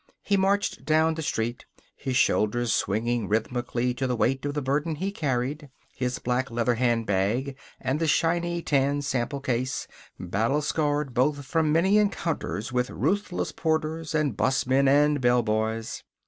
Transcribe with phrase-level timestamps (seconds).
[0.23, 1.65] He marched down the street,
[1.95, 6.73] his shoulders swinging rhythmically to the weight of the burden he carried his black leather
[6.73, 9.85] handbag and the shiny tan sample case,
[10.19, 16.03] battle scarred, both, from many encounters with ruthless porters and busmen and bellboys.